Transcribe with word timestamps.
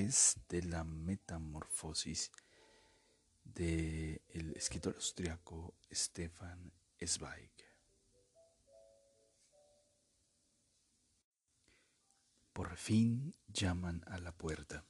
De 0.00 0.62
la 0.62 0.82
metamorfosis 0.82 2.32
del 3.44 4.22
el 4.30 4.56
escritor 4.56 4.94
austriaco 4.94 5.74
Stefan 5.92 6.72
Zweig. 7.04 7.50
Por 12.54 12.74
fin 12.78 13.34
llaman 13.46 14.02
a 14.06 14.18
la 14.18 14.32
puerta. 14.32 14.86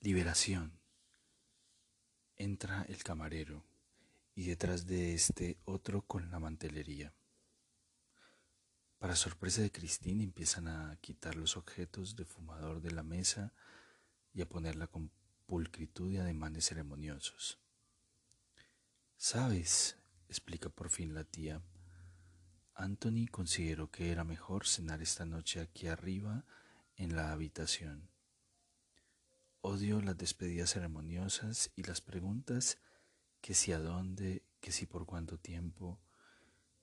Liberación. 0.00 0.80
Entra 2.36 2.86
el 2.88 3.04
camarero 3.04 3.62
y 4.34 4.46
detrás 4.46 4.86
de 4.86 5.12
este 5.12 5.58
otro 5.66 6.00
con 6.00 6.30
la 6.30 6.38
mantelería. 6.38 7.12
Para 8.96 9.16
sorpresa 9.16 9.60
de 9.60 9.70
Cristín 9.70 10.22
empiezan 10.22 10.66
a 10.66 10.96
quitar 11.02 11.36
los 11.36 11.58
objetos 11.58 12.16
de 12.16 12.24
fumador 12.24 12.80
de 12.80 12.92
la 12.92 13.02
mesa 13.02 13.52
y 14.38 14.42
a 14.42 14.48
ponerla 14.48 14.86
con 14.86 15.10
pulcritud 15.46 16.12
y 16.12 16.18
ademanes 16.18 16.66
ceremoniosos. 16.66 17.58
Sabes, 19.16 19.96
explica 20.28 20.68
por 20.68 20.90
fin 20.90 21.12
la 21.12 21.24
tía, 21.24 21.60
Anthony 22.72 23.26
consideró 23.28 23.90
que 23.90 24.12
era 24.12 24.22
mejor 24.22 24.64
cenar 24.64 25.02
esta 25.02 25.24
noche 25.24 25.58
aquí 25.58 25.88
arriba 25.88 26.44
en 26.94 27.16
la 27.16 27.32
habitación. 27.32 28.08
Odio 29.60 30.00
las 30.00 30.16
despedidas 30.16 30.70
ceremoniosas 30.70 31.72
y 31.74 31.82
las 31.82 32.00
preguntas 32.00 32.78
que 33.40 33.54
si 33.54 33.72
a 33.72 33.80
dónde, 33.80 34.44
que 34.60 34.70
si 34.70 34.86
por 34.86 35.04
cuánto 35.04 35.36
tiempo, 35.36 35.98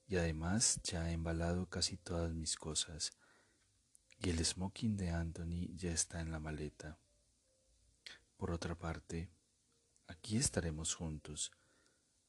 y 0.08 0.18
además 0.18 0.82
ya 0.84 1.10
he 1.10 1.14
embalado 1.14 1.70
casi 1.70 1.96
todas 1.96 2.34
mis 2.34 2.58
cosas, 2.58 3.14
y 4.20 4.30
el 4.30 4.44
smoking 4.44 4.98
de 4.98 5.12
Anthony 5.12 5.74
ya 5.78 5.94
está 5.94 6.20
en 6.20 6.32
la 6.32 6.40
maleta. 6.40 7.00
Por 8.38 8.52
otra 8.52 8.76
parte, 8.76 9.30
aquí 10.08 10.36
estaremos 10.36 10.94
juntos, 10.94 11.54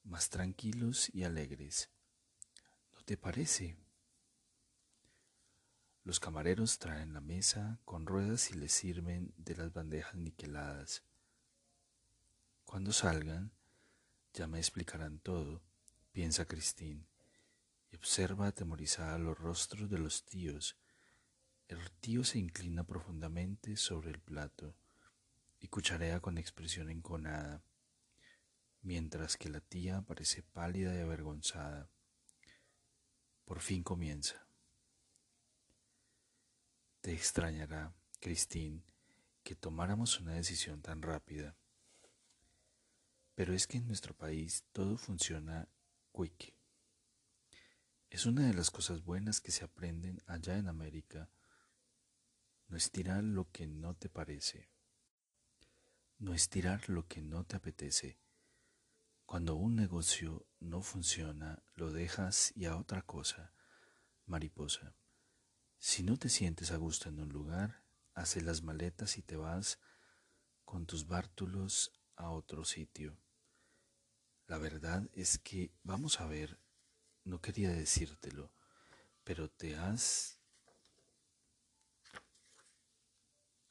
más 0.04 0.30
tranquilos 0.30 1.10
y 1.12 1.24
alegres. 1.24 1.90
¿No 2.94 3.02
te 3.02 3.16
parece? 3.16 3.76
Los 6.04 6.20
camareros 6.20 6.78
traen 6.78 7.12
la 7.12 7.20
mesa 7.20 7.80
con 7.84 8.06
ruedas 8.06 8.52
y 8.52 8.54
les 8.54 8.70
sirven 8.70 9.34
de 9.36 9.56
las 9.56 9.72
bandejas 9.72 10.14
niqueladas. 10.14 11.02
Cuando 12.64 12.92
salgan, 12.92 13.50
ya 14.32 14.46
me 14.46 14.58
explicarán 14.58 15.18
todo, 15.18 15.60
piensa 16.12 16.46
Cristín, 16.46 17.08
y 17.90 17.96
observa 17.96 18.46
atemorizada 18.46 19.18
los 19.18 19.36
rostros 19.36 19.90
de 19.90 19.98
los 19.98 20.24
tíos. 20.24 20.76
El 21.66 21.90
tío 21.98 22.22
se 22.22 22.38
inclina 22.38 22.84
profundamente 22.84 23.76
sobre 23.76 24.10
el 24.10 24.20
plato 24.20 24.76
y 25.60 25.68
cucharea 25.68 26.20
con 26.20 26.38
expresión 26.38 26.90
enconada, 26.90 27.62
mientras 28.82 29.36
que 29.36 29.48
la 29.48 29.60
tía 29.60 30.02
parece 30.02 30.42
pálida 30.42 30.94
y 30.94 31.00
avergonzada. 31.00 31.90
Por 33.44 33.60
fin 33.60 33.82
comienza. 33.82 34.46
Te 37.00 37.12
extrañará, 37.12 37.94
Christine, 38.20 38.82
que 39.42 39.54
tomáramos 39.54 40.18
una 40.20 40.34
decisión 40.34 40.82
tan 40.82 41.02
rápida. 41.02 41.56
Pero 43.36 43.54
es 43.54 43.66
que 43.66 43.76
en 43.76 43.86
nuestro 43.86 44.14
país 44.14 44.64
todo 44.72 44.96
funciona 44.96 45.68
quick. 46.12 46.56
Es 48.10 48.26
una 48.26 48.46
de 48.46 48.54
las 48.54 48.70
cosas 48.70 49.04
buenas 49.04 49.40
que 49.40 49.52
se 49.52 49.64
aprenden 49.64 50.22
allá 50.26 50.56
en 50.56 50.68
América. 50.68 51.30
No 52.68 52.76
estirar 52.76 53.22
lo 53.22 53.50
que 53.50 53.66
no 53.66 53.94
te 53.94 54.08
parece. 54.08 54.68
No 56.18 56.32
estirar 56.32 56.88
lo 56.88 57.06
que 57.06 57.20
no 57.20 57.44
te 57.44 57.56
apetece. 57.56 58.18
Cuando 59.26 59.54
un 59.54 59.76
negocio 59.76 60.46
no 60.60 60.80
funciona, 60.80 61.62
lo 61.74 61.92
dejas 61.92 62.52
y 62.56 62.64
a 62.64 62.76
otra 62.76 63.02
cosa, 63.02 63.52
mariposa. 64.24 64.96
Si 65.78 66.02
no 66.02 66.16
te 66.16 66.30
sientes 66.30 66.70
a 66.70 66.78
gusto 66.78 67.10
en 67.10 67.20
un 67.20 67.28
lugar, 67.28 67.84
hace 68.14 68.40
las 68.40 68.62
maletas 68.62 69.18
y 69.18 69.22
te 69.22 69.36
vas 69.36 69.78
con 70.64 70.86
tus 70.86 71.06
bártulos 71.06 71.92
a 72.16 72.30
otro 72.30 72.64
sitio. 72.64 73.20
La 74.46 74.56
verdad 74.56 75.10
es 75.12 75.38
que, 75.38 75.70
vamos 75.82 76.20
a 76.20 76.26
ver, 76.26 76.58
no 77.24 77.42
quería 77.42 77.70
decírtelo, 77.70 78.54
pero 79.22 79.50
te 79.50 79.76
has 79.76 80.40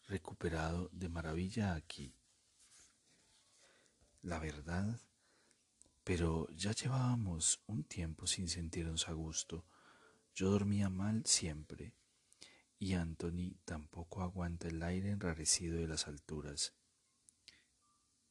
recuperado 0.08 0.90
de 0.92 1.10
maravilla 1.10 1.74
aquí. 1.74 2.14
La 4.26 4.40
verdad, 4.40 5.00
pero 6.04 6.48
ya 6.50 6.72
llevábamos 6.72 7.62
un 7.68 7.84
tiempo 7.84 8.26
sin 8.26 8.50
sentirnos 8.50 9.08
a 9.08 9.12
gusto 9.12 9.66
yo 10.34 10.50
dormía 10.50 10.90
mal 10.90 11.22
siempre, 11.28 11.94
y 12.80 12.94
Anthony 12.94 13.54
tampoco 13.66 14.24
aguanta 14.24 14.68
el 14.68 14.82
aire 14.82 15.12
enrarecido 15.12 15.78
de 15.78 15.88
las 15.88 16.08
alturas. 16.08 16.74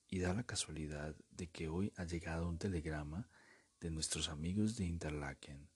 Y 0.09 0.19
da 0.19 0.35
la 0.35 0.43
casualidad 0.43 1.15
de 1.31 1.49
que 1.49 1.69
hoy 1.69 1.93
ha 1.97 2.03
llegado 2.03 2.49
un 2.49 2.59
telegrama 2.59 3.31
de 3.79 3.93
nuestros 3.93 4.31
amigos 4.31 4.77
de 4.77 4.87
Interlaken, 4.87 5.71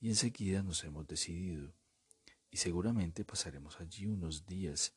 y 0.00 0.10
enseguida 0.10 0.62
nos 0.62 0.84
hemos 0.84 1.08
decidido, 1.08 1.74
y 2.52 2.58
seguramente 2.58 3.24
pasaremos 3.24 3.80
allí 3.80 4.06
unos 4.06 4.46
días, 4.46 4.94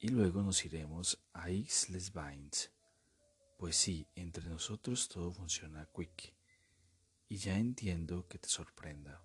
y 0.00 0.08
luego 0.08 0.42
nos 0.42 0.64
iremos 0.64 1.22
a 1.32 1.48
Ix-les-Bains. 1.48 2.72
Pues 3.62 3.76
sí, 3.76 4.08
entre 4.16 4.48
nosotros 4.48 5.08
todo 5.08 5.32
funciona 5.32 5.88
quick, 5.94 6.34
y 7.28 7.36
ya 7.36 7.56
entiendo 7.56 8.26
que 8.26 8.36
te 8.36 8.48
sorprenda. 8.48 9.22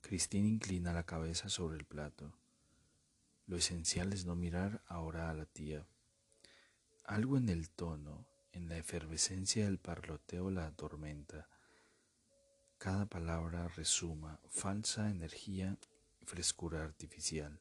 Cristina 0.00 0.48
inclina 0.48 0.94
la 0.94 1.04
cabeza 1.04 1.50
sobre 1.50 1.76
el 1.76 1.84
plato. 1.84 2.32
Lo 3.44 3.58
esencial 3.58 4.14
es 4.14 4.24
no 4.24 4.34
mirar 4.34 4.82
ahora 4.86 5.28
a 5.28 5.34
la 5.34 5.44
tía. 5.44 5.86
Algo 7.04 7.36
en 7.36 7.50
el 7.50 7.68
tono, 7.68 8.26
en 8.52 8.70
la 8.70 8.78
efervescencia 8.78 9.66
del 9.66 9.78
parloteo 9.78 10.50
la 10.50 10.64
atormenta. 10.64 11.50
Cada 12.78 13.04
palabra 13.04 13.68
resuma 13.68 14.40
falsa 14.48 15.10
energía 15.10 15.76
y 16.18 16.24
frescura 16.24 16.82
artificial. 16.82 17.60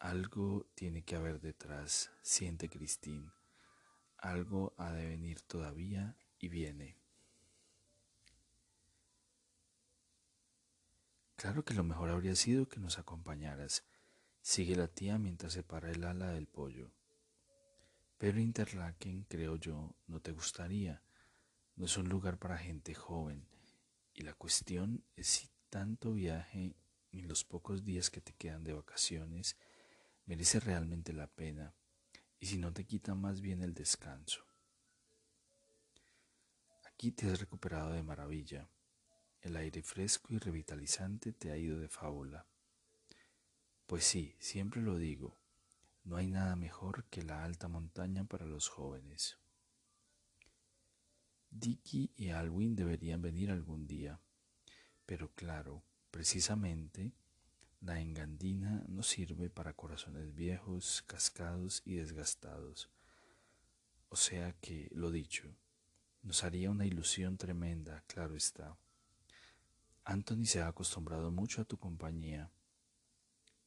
Algo 0.00 0.66
tiene 0.74 1.02
que 1.02 1.14
haber 1.14 1.42
detrás, 1.42 2.10
siente 2.22 2.70
Cristín. 2.70 3.30
Algo 4.16 4.72
ha 4.78 4.92
de 4.92 5.06
venir 5.06 5.42
todavía 5.42 6.16
y 6.38 6.48
viene. 6.48 6.96
Claro 11.36 11.66
que 11.66 11.74
lo 11.74 11.84
mejor 11.84 12.08
habría 12.08 12.34
sido 12.34 12.66
que 12.66 12.80
nos 12.80 12.98
acompañaras. 12.98 13.84
Sigue 14.40 14.74
la 14.74 14.88
tía 14.88 15.18
mientras 15.18 15.52
separa 15.52 15.90
el 15.90 16.02
ala 16.04 16.32
del 16.32 16.46
pollo. 16.46 16.90
Pero 18.16 18.40
Interlaken, 18.40 19.24
creo 19.24 19.56
yo, 19.56 19.94
no 20.06 20.20
te 20.20 20.32
gustaría. 20.32 21.02
No 21.76 21.84
es 21.84 21.98
un 21.98 22.08
lugar 22.08 22.38
para 22.38 22.56
gente 22.56 22.94
joven. 22.94 23.46
Y 24.14 24.22
la 24.22 24.32
cuestión 24.32 25.04
es 25.14 25.26
si 25.26 25.50
tanto 25.68 26.14
viaje 26.14 26.74
en 27.12 27.28
los 27.28 27.44
pocos 27.44 27.84
días 27.84 28.08
que 28.08 28.22
te 28.22 28.32
quedan 28.32 28.64
de 28.64 28.72
vacaciones 28.72 29.58
merece 30.26 30.60
realmente 30.60 31.12
la 31.12 31.26
pena 31.26 31.74
y 32.38 32.46
si 32.46 32.58
no 32.58 32.72
te 32.72 32.86
quita 32.86 33.14
más 33.14 33.40
bien 33.40 33.62
el 33.62 33.74
descanso. 33.74 34.44
Aquí 36.86 37.12
te 37.12 37.30
has 37.30 37.40
recuperado 37.40 37.92
de 37.92 38.02
maravilla. 38.02 38.68
El 39.40 39.56
aire 39.56 39.82
fresco 39.82 40.34
y 40.34 40.38
revitalizante 40.38 41.32
te 41.32 41.50
ha 41.50 41.56
ido 41.56 41.78
de 41.78 41.88
fábula. 41.88 42.46
Pues 43.86 44.04
sí, 44.04 44.36
siempre 44.38 44.82
lo 44.82 44.98
digo, 44.98 45.38
no 46.04 46.16
hay 46.16 46.26
nada 46.26 46.56
mejor 46.56 47.04
que 47.06 47.22
la 47.22 47.44
alta 47.44 47.68
montaña 47.68 48.24
para 48.24 48.46
los 48.46 48.68
jóvenes. 48.68 49.38
Dicky 51.50 52.12
y 52.16 52.30
Alwin 52.30 52.76
deberían 52.76 53.20
venir 53.20 53.50
algún 53.50 53.86
día. 53.86 54.20
Pero 55.04 55.32
claro, 55.34 55.82
precisamente, 56.10 57.12
la 57.80 58.00
engandina 58.00 58.84
no 58.88 59.02
sirve 59.02 59.48
para 59.48 59.72
corazones 59.72 60.34
viejos, 60.34 61.02
cascados 61.06 61.82
y 61.84 61.94
desgastados. 61.94 62.90
O 64.08 64.16
sea 64.16 64.52
que, 64.60 64.88
lo 64.92 65.10
dicho, 65.10 65.54
nos 66.22 66.44
haría 66.44 66.70
una 66.70 66.84
ilusión 66.84 67.38
tremenda, 67.38 68.04
claro 68.06 68.36
está. 68.36 68.76
Anthony 70.04 70.44
se 70.44 70.60
ha 70.60 70.68
acostumbrado 70.68 71.30
mucho 71.30 71.62
a 71.62 71.64
tu 71.64 71.78
compañía, 71.78 72.50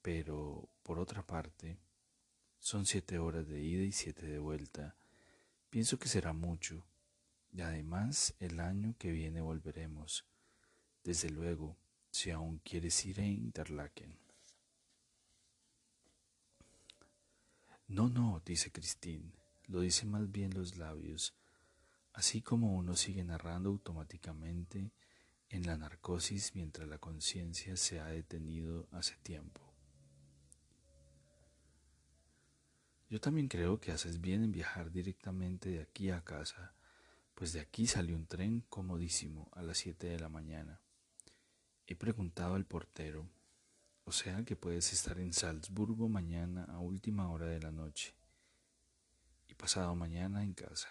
pero, 0.01 0.69
por 0.83 0.99
otra 0.99 1.25
parte, 1.25 1.79
son 2.59 2.85
siete 2.85 3.17
horas 3.17 3.47
de 3.47 3.61
ida 3.61 3.83
y 3.83 3.91
siete 3.91 4.27
de 4.27 4.39
vuelta. 4.39 4.95
Pienso 5.69 5.97
que 5.97 6.07
será 6.07 6.33
mucho. 6.33 6.85
Y 7.51 7.61
además, 7.61 8.35
el 8.39 8.59
año 8.59 8.95
que 8.97 9.11
viene 9.11 9.41
volveremos. 9.41 10.25
Desde 11.03 11.29
luego, 11.29 11.77
si 12.13 12.29
aún 12.29 12.59
quieres 12.59 13.03
ir 13.07 13.19
a 13.19 13.25
Interlaken. 13.25 14.15
No, 17.87 18.07
no, 18.07 18.39
dice 18.45 18.71
Christine, 18.71 19.31
lo 19.65 19.81
dice 19.81 20.05
más 20.05 20.31
bien 20.31 20.53
los 20.53 20.77
labios, 20.77 21.33
así 22.13 22.43
como 22.43 22.75
uno 22.75 22.95
sigue 22.95 23.23
narrando 23.23 23.69
automáticamente 23.69 24.91
en 25.49 25.65
la 25.65 25.75
narcosis 25.75 26.53
mientras 26.53 26.87
la 26.87 26.99
conciencia 26.99 27.75
se 27.77 27.99
ha 27.99 28.05
detenido 28.05 28.87
hace 28.91 29.15
tiempo. 29.23 29.61
Yo 33.09 33.19
también 33.19 33.47
creo 33.47 33.79
que 33.79 33.91
haces 33.91 34.21
bien 34.21 34.43
en 34.43 34.51
viajar 34.51 34.91
directamente 34.91 35.69
de 35.69 35.81
aquí 35.81 36.11
a 36.11 36.21
casa, 36.21 36.75
pues 37.33 37.53
de 37.53 37.59
aquí 37.59 37.87
salió 37.87 38.15
un 38.15 38.27
tren 38.27 38.61
comodísimo 38.69 39.49
a 39.53 39.63
las 39.63 39.79
siete 39.79 40.07
de 40.07 40.19
la 40.19 40.29
mañana. 40.29 40.82
He 41.85 41.95
preguntado 41.95 42.55
al 42.55 42.65
portero, 42.65 43.27
o 44.05 44.11
sea 44.11 44.45
que 44.45 44.55
puedes 44.55 44.93
estar 44.93 45.19
en 45.19 45.33
Salzburgo 45.33 46.07
mañana 46.07 46.63
a 46.65 46.79
última 46.79 47.29
hora 47.29 47.47
de 47.47 47.59
la 47.59 47.71
noche 47.71 48.13
y 49.49 49.53
pasado 49.55 49.93
mañana 49.93 50.43
en 50.43 50.53
casa. 50.53 50.89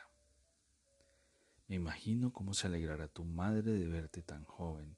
Me 1.67 1.77
imagino 1.77 2.31
cómo 2.31 2.53
se 2.53 2.67
alegrará 2.67 3.09
tu 3.09 3.25
madre 3.25 3.73
de 3.73 3.89
verte 3.89 4.23
tan 4.23 4.45
joven, 4.45 4.97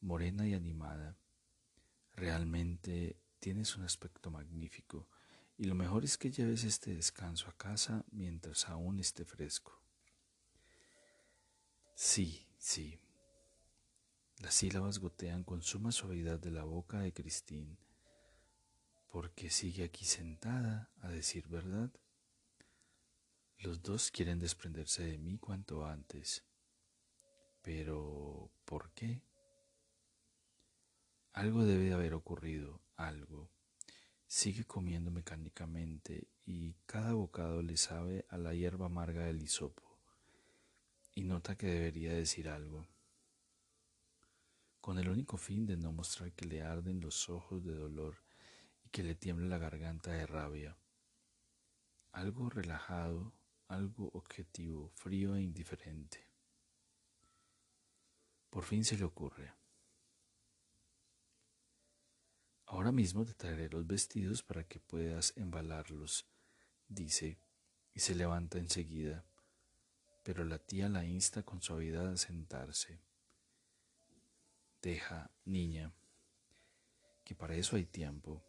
morena 0.00 0.46
y 0.46 0.54
animada. 0.54 1.14
Realmente 2.16 3.18
tienes 3.38 3.76
un 3.76 3.84
aspecto 3.84 4.30
magnífico 4.30 5.08
y 5.58 5.64
lo 5.64 5.74
mejor 5.74 6.04
es 6.04 6.16
que 6.16 6.30
lleves 6.30 6.64
este 6.64 6.94
descanso 6.94 7.50
a 7.50 7.56
casa 7.58 8.04
mientras 8.10 8.66
aún 8.68 8.98
esté 8.98 9.26
fresco. 9.26 9.78
Sí, 11.94 12.46
sí. 12.56 12.98
Las 14.44 14.56
sílabas 14.56 14.98
gotean 14.98 15.42
con 15.42 15.62
suma 15.62 15.90
suavidad 15.90 16.38
de 16.38 16.50
la 16.50 16.64
boca 16.64 17.00
de 17.00 17.14
Christine, 17.14 17.78
porque 19.10 19.48
sigue 19.48 19.84
aquí 19.84 20.04
sentada, 20.04 20.90
a 21.00 21.08
decir 21.08 21.48
verdad. 21.48 21.90
Los 23.56 23.82
dos 23.82 24.10
quieren 24.10 24.38
desprenderse 24.38 25.02
de 25.02 25.16
mí 25.16 25.38
cuanto 25.38 25.86
antes. 25.86 26.44
Pero, 27.62 28.50
¿por 28.66 28.90
qué? 28.90 29.22
Algo 31.32 31.64
debe 31.64 31.84
de 31.84 31.94
haber 31.94 32.12
ocurrido, 32.12 32.82
algo. 32.96 33.48
Sigue 34.26 34.66
comiendo 34.66 35.10
mecánicamente 35.10 36.28
y 36.44 36.74
cada 36.84 37.14
bocado 37.14 37.62
le 37.62 37.78
sabe 37.78 38.26
a 38.28 38.36
la 38.36 38.52
hierba 38.52 38.86
amarga 38.86 39.24
del 39.24 39.40
hisopo 39.40 39.98
y 41.14 41.22
nota 41.22 41.56
que 41.56 41.66
debería 41.66 42.12
decir 42.12 42.50
algo, 42.50 42.86
con 44.84 44.98
el 44.98 45.08
único 45.08 45.38
fin 45.38 45.64
de 45.64 45.78
no 45.78 45.92
mostrar 45.92 46.30
que 46.32 46.44
le 46.44 46.60
arden 46.60 47.00
los 47.00 47.30
ojos 47.30 47.64
de 47.64 47.74
dolor 47.74 48.18
y 48.84 48.90
que 48.90 49.02
le 49.02 49.14
tiembla 49.14 49.46
la 49.46 49.56
garganta 49.56 50.10
de 50.10 50.26
rabia. 50.26 50.76
Algo 52.12 52.50
relajado 52.50 53.32
algo 53.68 54.10
objetivo, 54.12 54.90
frío 54.90 55.36
e 55.36 55.40
indiferente. 55.40 56.28
Por 58.50 58.64
fin 58.64 58.84
se 58.84 58.98
le 58.98 59.04
ocurre. 59.04 59.54
Ahora 62.66 62.92
mismo 62.92 63.24
te 63.24 63.32
traeré 63.32 63.70
los 63.70 63.86
vestidos 63.86 64.42
para 64.42 64.64
que 64.64 64.80
puedas 64.80 65.32
embalarlos, 65.36 66.26
dice, 66.88 67.38
y 67.94 68.00
se 68.00 68.14
levanta 68.14 68.58
enseguida, 68.58 69.24
pero 70.22 70.44
la 70.44 70.58
tía 70.58 70.90
la 70.90 71.06
insta 71.06 71.42
con 71.42 71.62
suavidad 71.62 72.12
a 72.12 72.16
sentarse. 72.18 73.00
Deja, 74.84 75.30
niña, 75.46 75.94
que 77.24 77.34
para 77.34 77.54
eso 77.54 77.76
hay 77.76 77.86
tiempo. 77.86 78.44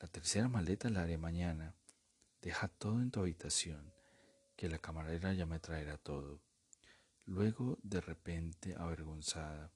La 0.00 0.08
tercera 0.08 0.48
maleta 0.48 0.88
la 0.88 1.02
haré 1.02 1.18
mañana 1.18 1.74
Deja 2.40 2.68
todo 2.68 3.02
en 3.02 3.10
tu 3.10 3.20
habitación, 3.20 3.92
que 4.56 4.70
la 4.70 4.78
camarera 4.78 5.34
ya 5.34 5.44
me 5.44 5.60
traerá 5.60 5.98
todo. 5.98 6.40
Luego, 7.26 7.78
de 7.82 8.00
repente, 8.00 8.74
avergonzada. 8.78 9.70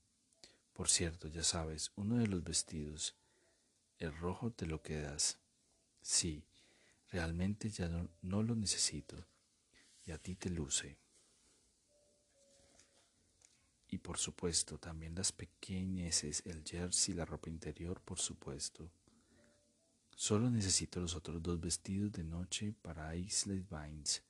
Por 0.73 0.88
cierto, 0.88 1.28
ya 1.28 1.43
sabes, 1.43 1.93
uno 1.96 2.17
de 2.17 2.26
los 2.26 2.43
vestidos, 2.43 3.14
el 3.99 4.17
rojo 4.17 4.50
te 4.50 4.64
lo 4.64 4.81
quedas. 4.81 5.40
Sí, 6.00 6.46
realmente 7.11 7.69
ya 7.69 7.88
no, 7.88 8.08
no 8.23 8.43
lo 8.43 8.56
necesito, 8.56 9.26
y 10.06 10.12
a 10.12 10.17
ti 10.17 10.37
te 10.37 10.49
luce. 10.49 11.01
Y 13.93 13.99
por 13.99 14.17
supuesto, 14.17 14.79
también 14.79 15.15
las 15.15 15.33
pequeñeces, 15.33 16.43
el 16.47 16.65
jersey, 16.65 17.12
la 17.12 17.27
ropa 17.27 17.50
interior, 17.50 18.00
por 18.00 18.19
supuesto. 18.19 18.91
Solo 20.17 20.50
necesito 20.50 20.99
los 20.99 21.15
otros 21.15 21.43
dos 21.43 21.61
vestidos 21.61 22.11
de 22.11 22.25
noche 22.25 22.73
para 22.81 23.15
Islet 23.15 23.69
Vines, 23.69 24.25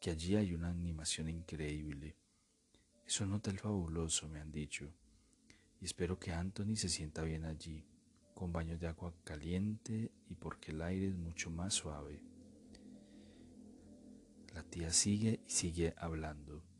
que 0.00 0.10
allí 0.12 0.36
hay 0.36 0.54
una 0.54 0.68
animación 0.68 1.28
increíble. 1.28 2.16
Es 3.04 3.20
un 3.20 3.32
hotel 3.32 3.58
fabuloso, 3.58 4.28
me 4.28 4.38
han 4.38 4.52
dicho, 4.52 4.88
y 5.80 5.86
espero 5.86 6.20
que 6.20 6.32
Anthony 6.32 6.76
se 6.76 6.88
sienta 6.88 7.22
bien 7.22 7.44
allí, 7.44 7.84
con 8.36 8.52
baños 8.52 8.78
de 8.78 8.86
agua 8.86 9.12
caliente 9.24 10.12
y 10.28 10.36
porque 10.36 10.70
el 10.70 10.80
aire 10.82 11.08
es 11.08 11.16
mucho 11.16 11.50
más 11.50 11.74
suave. 11.74 12.22
La 14.52 14.62
tía 14.62 14.92
sigue 14.92 15.40
y 15.44 15.50
sigue 15.50 15.92
hablando. 15.96 16.73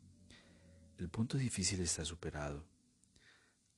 El 0.97 1.09
punto 1.09 1.37
difícil 1.37 1.81
está 1.81 2.05
superado. 2.05 2.65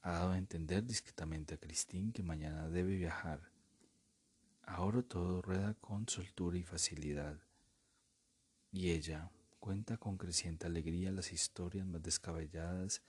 Ha 0.01 0.12
dado 0.12 0.31
a 0.31 0.38
entender 0.38 0.86
discretamente 0.86 1.55
a 1.55 1.57
Christine 1.57 2.13
que 2.13 2.24
mañana 2.24 2.69
debe 2.69 2.95
viajar 2.95 3.51
Ahora 4.67 5.01
todo 5.01 5.41
rueda 5.41 5.75
con 5.75 6.09
soltura 6.09 6.57
y 6.57 6.63
facilidad, 6.63 7.39
y 8.69 8.91
ella 8.91 9.31
cuenta 9.62 9.95
con 9.95 10.17
creciente 10.17 10.67
alegría 10.67 11.09
las 11.09 11.31
historias 11.31 11.88
más 11.88 12.03
descabelladas 12.03 13.01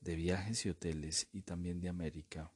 de 0.00 0.16
viajes 0.16 0.64
y 0.64 0.70
hoteles 0.70 1.28
y 1.32 1.42
también 1.42 1.82
de 1.82 1.90
América. 1.90 2.50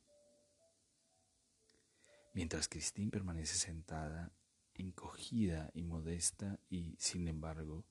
Mientras 2.32 2.66
Christine 2.66 3.10
permanece 3.10 3.56
sentada, 3.56 4.32
encogida 4.72 5.70
y 5.74 5.82
modesta 5.82 6.58
y, 6.70 6.96
sin 6.98 7.28
embargo, 7.28 7.84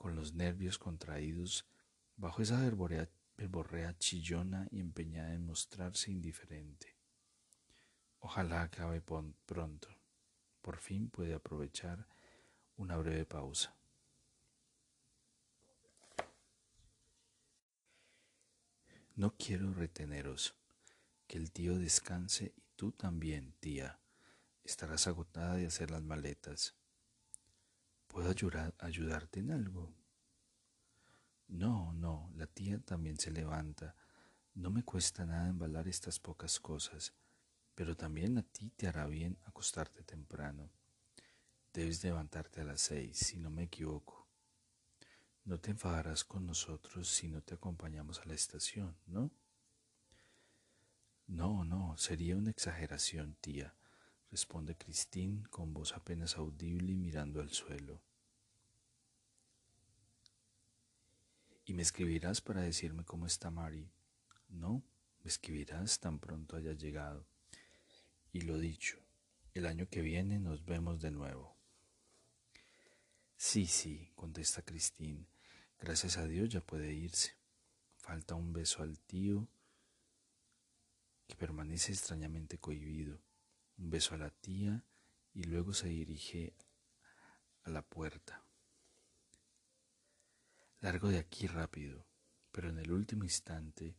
con 0.00 0.16
los 0.16 0.32
nervios 0.32 0.78
contraídos, 0.78 1.66
bajo 2.16 2.40
esa 2.40 2.58
verborrea 3.36 3.98
chillona 3.98 4.66
y 4.70 4.80
empeñada 4.80 5.34
en 5.34 5.44
mostrarse 5.44 6.10
indiferente. 6.10 6.96
Ojalá 8.20 8.62
acabe 8.62 9.02
pronto. 9.02 9.88
Por 10.62 10.78
fin 10.78 11.10
puede 11.10 11.34
aprovechar 11.34 12.08
una 12.78 12.96
breve 12.96 13.26
pausa. 13.26 13.76
No 19.16 19.36
quiero 19.36 19.74
reteneros. 19.74 20.56
Que 21.26 21.36
el 21.36 21.52
tío 21.52 21.78
descanse 21.78 22.54
y 22.56 22.64
tú 22.74 22.92
también, 22.92 23.52
tía. 23.60 24.00
Estarás 24.64 25.06
agotada 25.06 25.56
de 25.56 25.66
hacer 25.66 25.90
las 25.90 26.02
maletas. 26.02 26.79
¿Puedo 28.10 28.30
ayudar, 28.30 28.74
ayudarte 28.78 29.40
en 29.40 29.52
algo? 29.52 29.94
No, 31.48 31.92
no, 31.92 32.30
la 32.36 32.46
tía 32.46 32.78
también 32.80 33.18
se 33.18 33.30
levanta. 33.30 33.94
No 34.54 34.70
me 34.70 34.82
cuesta 34.82 35.24
nada 35.24 35.48
embalar 35.48 35.88
estas 35.88 36.18
pocas 36.18 36.60
cosas 36.60 37.14
pero 37.80 37.96
también 37.96 38.36
a 38.36 38.42
ti 38.42 38.68
te 38.76 38.88
hará 38.88 39.06
bien 39.06 39.38
acostarte 39.46 40.02
temprano. 40.02 40.70
Debes 41.72 42.04
levantarte 42.04 42.60
a 42.60 42.64
las 42.64 42.82
seis, 42.82 43.16
si 43.16 43.38
no 43.38 43.48
me 43.48 43.62
equivoco. 43.62 44.28
No 45.44 45.58
te 45.58 45.70
enfadarás 45.70 46.22
con 46.22 46.44
nosotros 46.44 47.08
si 47.08 47.28
no 47.28 47.40
te 47.40 47.54
acompañamos 47.54 48.20
a 48.20 48.26
la 48.26 48.34
estación, 48.34 48.98
¿no? 49.06 49.30
No, 51.26 51.64
no, 51.64 51.96
sería 51.96 52.36
una 52.36 52.50
exageración, 52.50 53.34
tía, 53.40 53.74
responde 54.30 54.76
Christine 54.76 55.42
con 55.50 55.74
voz 55.74 55.92
apenas 55.94 56.36
audible 56.36 56.92
y 56.92 56.96
mirando 56.96 57.40
al 57.40 57.50
suelo. 57.50 58.00
¿Y 61.64 61.74
me 61.74 61.82
escribirás 61.82 62.40
para 62.40 62.62
decirme 62.62 63.04
cómo 63.04 63.26
está 63.26 63.50
Mari? 63.50 63.90
No, 64.48 64.82
me 65.22 65.28
escribirás 65.28 66.00
tan 66.00 66.18
pronto 66.18 66.56
haya 66.56 66.72
llegado. 66.72 67.26
Y 68.32 68.42
lo 68.42 68.58
dicho, 68.58 68.98
el 69.54 69.66
año 69.66 69.88
que 69.88 70.00
viene 70.00 70.38
nos 70.38 70.64
vemos 70.64 71.00
de 71.00 71.10
nuevo. 71.10 71.56
Sí, 73.36 73.66
sí, 73.66 74.10
contesta 74.14 74.62
Cristín. 74.62 75.26
Gracias 75.80 76.16
a 76.18 76.26
Dios 76.26 76.48
ya 76.48 76.60
puede 76.60 76.92
irse. 76.92 77.36
Falta 77.96 78.34
un 78.34 78.52
beso 78.52 78.82
al 78.82 78.98
tío 78.98 79.48
que 81.26 81.36
permanece 81.36 81.92
extrañamente 81.92 82.58
cohibido. 82.58 83.18
Un 83.80 83.88
beso 83.88 84.14
a 84.14 84.18
la 84.18 84.28
tía 84.28 84.84
y 85.32 85.44
luego 85.44 85.72
se 85.72 85.88
dirige 85.88 86.54
a 87.62 87.70
la 87.70 87.80
puerta. 87.80 88.44
Largo 90.80 91.08
de 91.08 91.18
aquí 91.18 91.46
rápido, 91.46 92.06
pero 92.52 92.68
en 92.68 92.78
el 92.78 92.92
último 92.92 93.24
instante, 93.24 93.96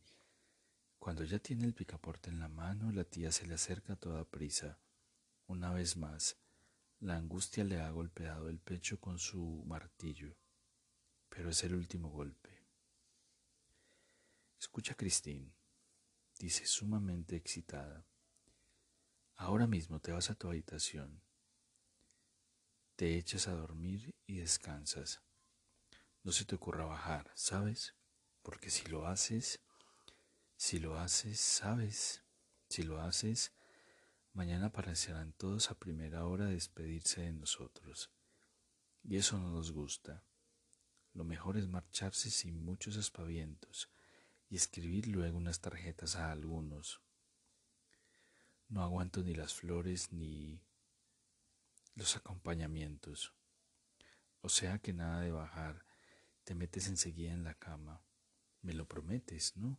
cuando 1.00 1.24
ya 1.24 1.40
tiene 1.40 1.64
el 1.64 1.74
picaporte 1.74 2.30
en 2.30 2.38
la 2.38 2.48
mano, 2.48 2.92
la 2.92 3.02
tía 3.02 3.32
se 3.32 3.44
le 3.44 3.54
acerca 3.54 3.94
a 3.94 3.96
toda 3.96 4.24
prisa. 4.24 4.78
Una 5.48 5.72
vez 5.72 5.96
más, 5.96 6.36
la 7.00 7.16
angustia 7.16 7.64
le 7.64 7.80
ha 7.80 7.90
golpeado 7.90 8.48
el 8.48 8.60
pecho 8.60 9.00
con 9.00 9.18
su 9.18 9.64
martillo, 9.66 10.36
pero 11.28 11.50
es 11.50 11.64
el 11.64 11.74
último 11.74 12.08
golpe. 12.08 12.50
Escucha, 14.60 14.94
Cristín, 14.94 15.52
dice 16.38 16.66
sumamente 16.66 17.34
excitada. 17.34 18.06
Ahora 19.42 19.66
mismo 19.66 19.98
te 19.98 20.12
vas 20.12 20.30
a 20.30 20.36
tu 20.36 20.46
habitación, 20.46 21.20
te 22.94 23.18
echas 23.18 23.48
a 23.48 23.52
dormir 23.52 24.14
y 24.24 24.36
descansas. 24.36 25.20
No 26.22 26.30
se 26.30 26.44
te 26.44 26.54
ocurra 26.54 26.84
bajar, 26.84 27.28
¿sabes? 27.34 27.96
Porque 28.42 28.70
si 28.70 28.86
lo 28.86 29.04
haces, 29.08 29.60
si 30.56 30.78
lo 30.78 30.96
haces, 30.96 31.40
¿sabes? 31.40 32.22
Si 32.68 32.84
lo 32.84 33.00
haces, 33.00 33.52
Mañana 34.34 34.66
aparecerán 34.66 35.34
todos 35.34 35.70
a 35.70 35.78
primera 35.78 36.24
hora 36.24 36.46
despedirse 36.46 37.20
de 37.20 37.32
nosotros. 37.34 38.10
Y 39.02 39.16
eso 39.16 39.36
no 39.36 39.50
nos 39.50 39.72
gusta. 39.72 40.24
Lo 41.12 41.24
mejor 41.24 41.58
es 41.58 41.68
marcharse 41.68 42.30
sin 42.30 42.64
muchos 42.64 42.96
aspavientos 42.96 43.90
y 44.48 44.56
escribir 44.56 45.08
luego 45.08 45.36
unas 45.36 45.60
tarjetas 45.60 46.16
a 46.16 46.30
algunos. 46.32 47.02
No 48.72 48.82
aguanto 48.82 49.22
ni 49.22 49.34
las 49.34 49.52
flores 49.52 50.12
ni 50.12 50.58
los 51.94 52.16
acompañamientos. 52.16 53.34
O 54.40 54.48
sea 54.48 54.78
que 54.78 54.94
nada 54.94 55.20
de 55.20 55.30
bajar, 55.30 55.84
te 56.44 56.54
metes 56.54 56.88
enseguida 56.88 57.32
en 57.32 57.44
la 57.44 57.52
cama. 57.52 58.00
Me 58.62 58.72
lo 58.72 58.88
prometes, 58.88 59.58
¿no? 59.58 59.78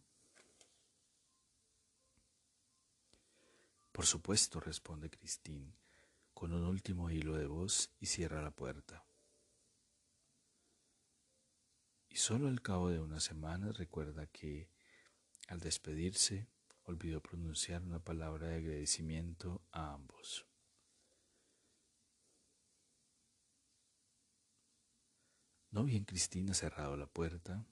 Por 3.91 4.05
supuesto, 4.05 4.59
responde 4.59 5.09
Christine, 5.09 5.73
con 6.35 6.53
un 6.53 6.63
último 6.63 7.09
hilo 7.09 7.35
de 7.35 7.47
voz 7.47 7.89
y 7.99 8.05
cierra 8.05 8.43
la 8.43 8.51
puerta. 8.51 9.03
Y 12.09 12.17
solo 12.17 12.47
al 12.47 12.61
cabo 12.61 12.89
de 12.89 12.99
una 12.99 13.19
semana 13.19 13.71
recuerda 13.71 14.27
que, 14.27 14.69
al 15.47 15.61
despedirse, 15.61 16.52
olvidó 16.83 17.21
pronunciar 17.21 17.83
una 17.83 17.99
palabra 17.99 18.47
de 18.47 18.55
agradecimiento 18.55 19.61
a 19.71 19.93
ambos. 19.93 20.45
No 25.71 25.83
bien 25.83 26.05
Cristina 26.05 26.53
cerrado 26.53 26.95
la 26.97 27.07
puerta, 27.07 27.65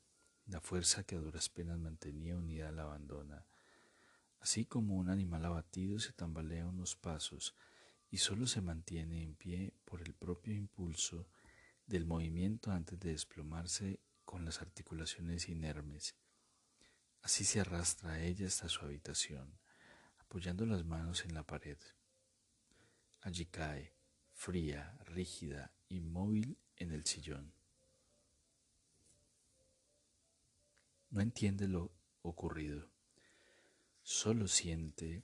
la 0.46 0.60
fuerza 0.60 1.04
que 1.04 1.16
a 1.16 1.20
duras 1.20 1.50
penas 1.50 1.78
mantenía 1.78 2.36
unida 2.36 2.72
la 2.72 2.84
abandona 2.84 3.46
Así 4.42 4.66
como 4.66 4.98
un 4.98 5.10
animal 5.10 5.46
abatido 5.46 6.00
se 6.00 6.14
tambalea 6.14 6.66
unos 6.66 6.96
pasos 6.96 7.56
y 8.10 8.18
solo 8.18 8.48
se 8.48 8.60
mantiene 8.60 9.22
en 9.22 9.36
pie 9.36 9.76
por 9.86 10.02
el 10.02 10.16
propio 10.16 10.56
impulso 10.56 11.28
del 11.86 12.08
movimiento 12.08 12.72
antes 12.72 13.00
de 13.00 13.12
desplomarse 13.12 14.00
con 14.26 14.44
las 14.44 14.60
articulaciones 14.60 15.48
inermes. 15.48 16.16
Así 17.22 17.46
se 17.46 17.60
arrastra 17.60 18.14
a 18.14 18.20
ella 18.20 18.48
hasta 18.48 18.68
su 18.68 18.84
habitación, 18.84 19.60
apoyando 20.18 20.66
las 20.66 20.84
manos 20.86 21.24
en 21.26 21.34
la 21.34 21.44
pared. 21.44 21.78
Allí 23.22 23.46
cae, 23.46 23.94
fría, 24.34 24.98
rígida, 25.06 25.72
inmóvil 25.90 26.58
en 26.78 26.92
el 26.92 27.06
sillón. 27.06 27.54
No 31.12 31.22
entiende 31.22 31.68
lo 31.68 31.92
ocurrido. 32.22 32.90
Solo 34.02 34.48
siente 34.48 35.24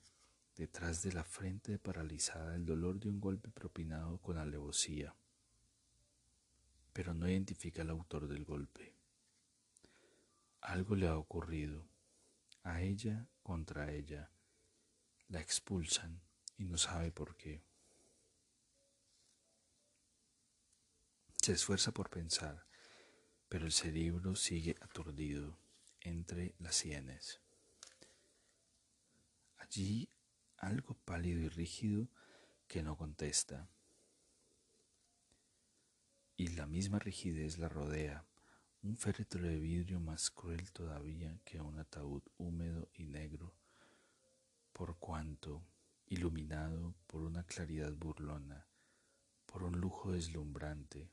detrás 0.56 1.01
de 1.01 1.13
la 1.13 1.24
frente 1.24 1.80
paralizada 1.80 2.56
el 2.56 2.66
dolor 2.66 3.00
de 3.00 3.10
un 3.10 3.20
golpe 3.20 3.50
propinado 3.50 4.18
con 4.20 4.38
alevosía, 4.38 5.16
pero 6.94 7.13
no 7.13 7.30
identifica 7.30 7.84
al 7.84 7.89
autor 7.89 8.27
del 8.27 8.44
golpe. 8.44 8.97
Algo 10.62 10.96
le 10.96 11.08
ha 11.08 11.18
ocurrido, 11.18 11.88
a 12.64 12.82
ella 12.82 13.28
contra 13.42 13.92
ella. 13.92 14.32
La 15.30 15.42
expulsan 15.42 16.22
y 16.58 16.66
no 16.66 16.78
sabe 16.78 17.12
por 17.12 17.36
qué. 17.36 17.64
Se 21.42 21.54
esfuerza 21.54 21.92
por 21.92 22.10
pensar, 22.10 22.66
pero 23.48 23.66
el 23.66 23.72
cerebro 23.72 24.36
sigue 24.36 24.76
aturdido 24.82 25.60
entre 26.02 26.56
las 26.60 26.76
sienes. 26.76 27.42
Allí 29.58 30.10
algo 30.58 30.96
pálido 31.06 31.40
y 31.40 31.50
rígido 31.50 32.10
que 32.68 32.84
no 32.84 32.98
contesta. 32.98 33.70
Y 36.36 36.50
la 36.50 36.68
misma 36.68 37.00
rigidez 37.00 37.58
la 37.58 37.70
rodea, 37.70 38.27
un 38.88 38.96
féretro 38.96 39.41
de 39.41 39.60
vidrio 39.60 40.00
más 40.00 40.32
cruel 40.32 40.72
todavía 40.72 41.38
que 41.44 41.60
un 41.60 41.77
ataúd 41.77 42.24
húmedo 42.38 42.88
y 42.94 43.03
negro, 43.03 43.53
por 44.72 44.98
cuanto, 44.98 45.62
iluminado 46.06 46.96
por 47.06 47.22
una 47.22 47.44
claridad 47.44 47.91
burlona, 47.91 48.65
por 49.46 49.63
un 49.63 49.82
lujo 49.82 50.13
deslumbrante, 50.13 51.12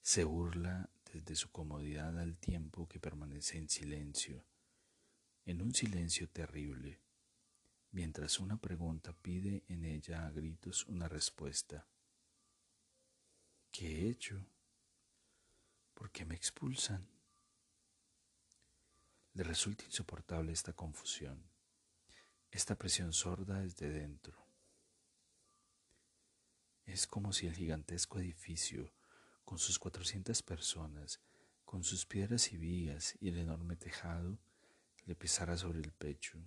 se 0.00 0.22
burla 0.22 0.88
desde 1.12 1.34
su 1.34 1.50
comodidad 1.50 2.16
al 2.16 2.36
tiempo 2.36 2.86
que 2.88 3.00
permanece 3.00 3.58
en 3.58 3.68
silencio 3.68 4.44
en 5.46 5.62
un 5.62 5.74
silencio 5.74 6.28
terrible, 6.28 7.00
mientras 7.90 8.38
una 8.38 8.56
pregunta 8.56 9.12
pide 9.12 9.64
en 9.66 9.84
ella 9.84 10.26
a 10.26 10.30
gritos 10.30 10.86
una 10.86 11.08
respuesta. 11.08 11.88
¿Qué 13.72 14.02
he 14.02 14.10
hecho? 14.10 14.46
¿Por 16.00 16.10
qué 16.10 16.24
me 16.24 16.34
expulsan? 16.34 17.06
Le 19.34 19.42
resulta 19.44 19.84
insoportable 19.84 20.50
esta 20.50 20.72
confusión, 20.72 21.44
esta 22.50 22.74
presión 22.74 23.12
sorda 23.12 23.60
desde 23.60 23.90
dentro. 23.90 24.42
Es 26.86 27.06
como 27.06 27.34
si 27.34 27.48
el 27.48 27.54
gigantesco 27.54 28.18
edificio, 28.18 28.94
con 29.44 29.58
sus 29.58 29.78
cuatrocientas 29.78 30.42
personas, 30.42 31.20
con 31.66 31.84
sus 31.84 32.06
piedras 32.06 32.50
y 32.54 32.56
vigas 32.56 33.18
y 33.20 33.28
el 33.28 33.36
enorme 33.36 33.76
tejado, 33.76 34.38
le 35.04 35.14
pesara 35.14 35.58
sobre 35.58 35.80
el 35.80 35.92
pecho. 35.92 36.38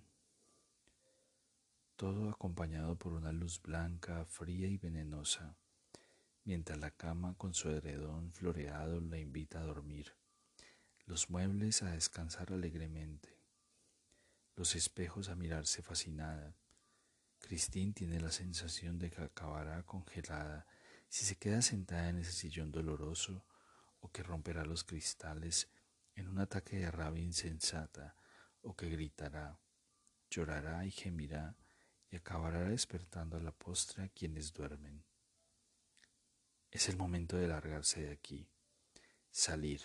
Todo 1.94 2.28
acompañado 2.28 2.98
por 2.98 3.12
una 3.12 3.30
luz 3.30 3.62
blanca, 3.62 4.24
fría 4.24 4.66
y 4.66 4.78
venenosa, 4.78 5.56
mientras 6.44 6.78
la 6.78 6.90
cama 6.90 7.34
con 7.34 7.54
su 7.54 7.70
heredón 7.70 8.32
floreado 8.32 9.00
la 9.00 9.18
invita 9.18 9.60
a 9.60 9.64
dormir, 9.64 10.14
los 11.06 11.30
muebles 11.30 11.82
a 11.82 11.92
descansar 11.92 12.52
alegremente, 12.52 13.38
los 14.54 14.76
espejos 14.76 15.28
a 15.28 15.36
mirarse 15.36 15.82
fascinada. 15.82 16.54
Christine 17.40 17.92
tiene 17.92 18.20
la 18.20 18.30
sensación 18.30 18.98
de 18.98 19.10
que 19.10 19.22
acabará 19.22 19.82
congelada 19.82 20.66
si 21.08 21.24
se 21.24 21.36
queda 21.36 21.62
sentada 21.62 22.08
en 22.08 22.18
ese 22.18 22.32
sillón 22.32 22.72
doloroso 22.72 23.44
o 24.00 24.10
que 24.10 24.22
romperá 24.22 24.64
los 24.64 24.84
cristales 24.84 25.68
en 26.14 26.28
un 26.28 26.38
ataque 26.38 26.78
de 26.78 26.90
rabia 26.90 27.22
insensata 27.22 28.16
o 28.62 28.74
que 28.76 28.88
gritará, 28.88 29.58
llorará 30.30 30.84
y 30.86 30.90
gemirá 30.90 31.56
y 32.10 32.16
acabará 32.16 32.60
despertando 32.64 33.36
a 33.36 33.40
la 33.40 33.52
postre 33.52 34.04
a 34.04 34.08
quienes 34.08 34.52
duermen. 34.52 35.04
Es 36.74 36.88
el 36.88 36.96
momento 36.96 37.36
de 37.36 37.46
largarse 37.46 38.02
de 38.02 38.10
aquí, 38.10 38.48
salir. 39.30 39.80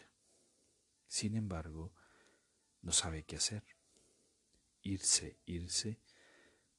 Sin 1.05 1.36
embargo, 1.36 1.93
no 2.81 2.91
sabe 2.91 3.25
qué 3.25 3.36
hacer. 3.36 3.63
Irse, 4.81 5.38
irse, 5.46 6.00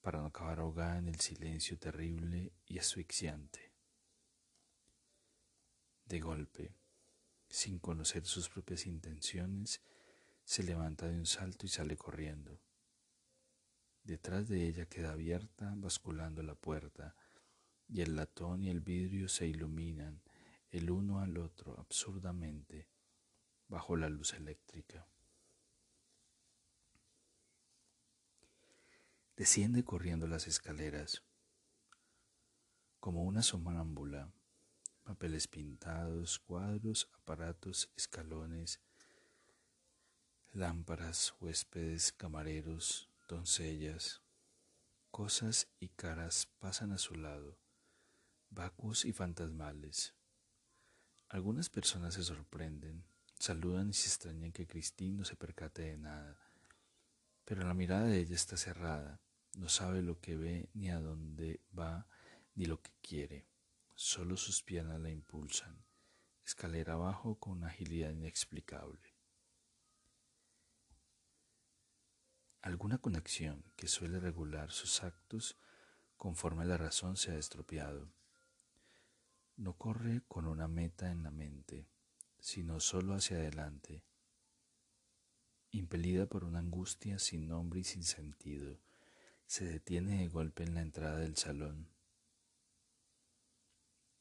para 0.01 0.19
no 0.19 0.27
acabar 0.27 0.59
ahogada 0.59 0.99
en 0.99 1.07
el 1.07 1.21
silencio 1.21 1.79
terrible 1.79 2.53
y 2.67 2.81
asfixiante. 2.81 3.73
De 6.07 6.19
golpe, 6.19 6.75
sin 7.49 7.79
conocer 7.79 8.27
sus 8.27 8.49
propias 8.49 8.87
intenciones, 8.87 9.81
se 10.43 10.65
levanta 10.65 11.07
de 11.07 11.19
un 11.19 11.27
salto 11.27 11.67
y 11.67 11.69
sale 11.69 11.97
corriendo. 11.97 12.61
Detrás 14.03 14.49
de 14.49 14.67
ella 14.67 14.87
queda 14.87 15.13
abierta, 15.13 15.73
basculando 15.77 16.43
la 16.43 16.57
puerta, 16.57 17.15
y 17.93 18.03
el 18.03 18.17
latón 18.17 18.63
y 18.63 18.71
el 18.71 18.81
vidrio 18.81 19.29
se 19.29 19.47
iluminan 19.47 20.23
el 20.71 20.91
uno 20.91 21.21
al 21.21 21.37
otro 21.39 21.79
absurdamente 21.79 22.89
bajo 23.69 23.97
la 23.97 24.09
luz 24.09 24.35
eléctrica. 24.35 25.07
Desciende 29.37 29.85
corriendo 29.85 30.27
las 30.27 30.47
escaleras 30.47 31.23
como 33.01 33.25
una 33.25 33.43
somámbula, 33.43 34.31
papeles 35.05 35.49
pintados, 35.49 36.39
cuadros, 36.39 37.09
aparatos, 37.15 37.91
escalones, 37.97 38.81
lámparas, 40.53 41.35
huéspedes, 41.41 42.13
camareros, 42.13 43.09
doncellas, 43.29 44.21
cosas 45.11 45.69
y 45.81 45.89
caras 45.89 46.47
pasan 46.59 46.93
a 46.93 46.99
su 46.99 47.15
lado, 47.15 47.60
vacuos 48.51 49.05
y 49.05 49.13
fantasmales. 49.13 50.15
Algunas 51.29 51.71
personas 51.71 52.15
se 52.15 52.23
sorprenden, 52.23 53.05
saludan 53.39 53.91
y 53.91 53.93
se 53.95 54.09
extrañan 54.09 54.53
que 54.53 54.67
Cristín 54.67 55.17
no 55.17 55.25
se 55.25 55.37
percate 55.37 55.83
de 55.83 55.97
nada, 55.97 56.37
pero 57.45 57.65
la 57.65 57.75
mirada 57.75 58.05
de 58.07 58.19
ella 58.19 58.35
está 58.35 58.57
cerrada, 58.57 59.21
no 59.57 59.69
sabe 59.69 60.03
lo 60.03 60.21
que 60.21 60.37
ve 60.37 60.69
ni 60.75 60.91
a 60.91 61.01
dónde 61.01 61.61
va 61.77 62.07
ni 62.55 62.67
lo 62.67 62.83
que 62.83 62.93
quiere, 63.01 63.47
solo 63.95 64.37
sus 64.37 64.63
piernas 64.63 65.01
la 65.01 65.11
impulsan, 65.11 65.85
escalera 66.45 66.95
abajo 66.95 67.39
con 67.39 67.59
una 67.59 67.69
agilidad 67.69 68.11
inexplicable. 68.11 69.21
alguna 72.63 72.99
conexión 72.99 73.65
que 73.77 73.89
suele 73.89 74.21
regular 74.21 74.71
sus 74.71 75.03
actos 75.03 75.57
conforme 76.17 76.67
la 76.67 76.77
razón 76.77 77.17
se 77.17 77.33
ha 77.33 77.39
estropeado. 77.39 78.13
No 79.61 79.75
corre 79.75 80.23
con 80.27 80.47
una 80.47 80.69
meta 80.69 81.11
en 81.11 81.23
la 81.23 81.31
mente, 81.31 81.87
sino 82.39 82.81
solo 82.81 83.13
hacia 83.13 83.37
adelante, 83.37 84.07
impelida 85.71 86.25
por 86.25 86.45
una 86.45 86.61
angustia 86.61 87.19
sin 87.19 87.47
nombre 87.47 87.81
y 87.81 87.85
sin 87.85 88.03
sentido, 88.03 88.81
se 89.45 89.67
detiene 89.67 90.21
de 90.21 90.29
golpe 90.29 90.63
en 90.63 90.75
la 90.75 90.81
entrada 90.81 91.19
del 91.19 91.37
salón. 91.37 91.91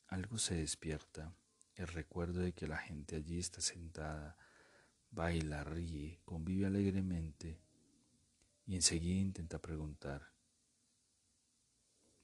Algo 0.07 0.37
se 0.39 0.55
despierta, 0.55 1.33
el 1.75 1.87
recuerdo 1.87 2.41
de 2.41 2.51
que 2.51 2.67
la 2.67 2.77
gente 2.77 3.15
allí 3.15 3.39
está 3.39 3.61
sentada, 3.61 4.35
baila, 5.09 5.63
ríe, 5.63 6.19
convive 6.25 6.65
alegremente, 6.65 7.61
y 8.65 8.75
enseguida 8.75 9.21
intenta 9.21 9.61
preguntar, 9.61 10.33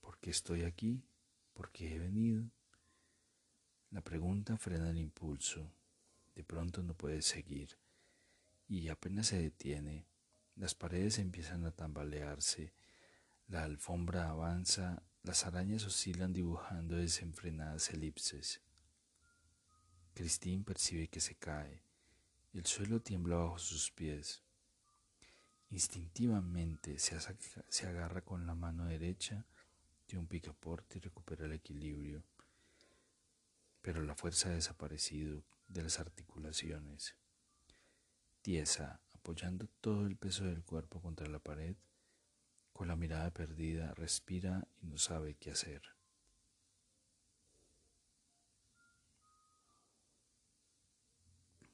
¿por 0.01 0.19
qué 0.19 0.31
estoy 0.31 0.63
aquí? 0.63 1.01
¿Por 1.53 1.71
qué 1.71 1.95
he 1.95 1.99
venido? 1.99 2.51
La 3.95 4.01
pregunta 4.01 4.57
frena 4.57 4.89
el 4.89 4.97
impulso, 4.97 5.71
de 6.35 6.43
pronto 6.43 6.83
no 6.83 6.93
puede 6.95 7.21
seguir. 7.21 7.77
Y 8.67 8.89
apenas 8.89 9.27
se 9.27 9.39
detiene, 9.39 10.05
las 10.57 10.75
paredes 10.75 11.17
empiezan 11.17 11.63
a 11.63 11.71
tambalearse, 11.71 12.73
la 13.47 13.63
alfombra 13.63 14.29
avanza, 14.29 15.01
las 15.23 15.45
arañas 15.45 15.85
oscilan 15.85 16.33
dibujando 16.33 16.97
desenfrenadas 16.97 17.89
elipses. 17.91 18.59
Christine 20.13 20.65
percibe 20.65 21.07
que 21.07 21.21
se 21.21 21.35
cae, 21.35 21.81
el 22.51 22.65
suelo 22.65 23.01
tiembla 23.01 23.37
bajo 23.37 23.59
sus 23.59 23.91
pies. 23.91 24.43
Instintivamente 25.69 26.99
se, 26.99 27.87
agarra 27.87 28.25
con 28.25 28.45
la 28.45 28.55
mano 28.55 28.87
derecha 28.87 29.45
de 30.09 30.17
un 30.17 30.27
picaporte 30.27 30.97
y 30.97 31.01
recupera 31.01 31.45
el 31.45 31.53
equilibrio, 31.53 32.25
pero 33.85 34.01
la 34.01 34.15
fuerza 34.15 34.49
ha 34.49 34.53
desaparecido 34.53 35.43
de 35.67 35.83
las 35.83 35.99
articulaciones. 35.99 37.15
Tiesa, 38.41 38.99
apoyando 39.13 39.67
todo 39.79 40.07
el 40.07 40.17
peso 40.17 40.45
del 40.45 40.63
cuerpo 40.63 40.99
contra 40.99 41.27
la 41.27 41.37
pared, 41.37 41.75
con 42.73 42.87
la 42.87 42.95
mirada 42.95 43.29
perdida, 43.29 43.93
respira 43.93 44.67
y 44.81 44.87
no 44.87 44.97
sabe 44.97 45.35
qué 45.35 45.51
hacer. 45.51 45.83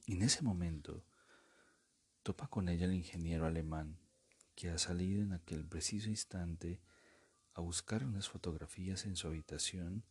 En 0.06 0.20
ese 0.20 0.42
momento, 0.42 1.06
Topa 2.22 2.46
con 2.46 2.68
ella 2.68 2.84
el 2.84 2.92
ingeniero 2.92 3.46
alemán, 3.46 3.96
que 4.54 4.68
ha 4.68 4.76
salido 4.76 5.22
en 5.22 5.32
aquel 5.32 5.64
preciso 5.64 6.10
instante 6.10 6.78
a 7.54 7.62
buscar 7.62 8.04
unas 8.04 8.28
fotografías 8.28 9.06
en 9.06 9.16
su 9.16 9.28
habitación 9.28 10.04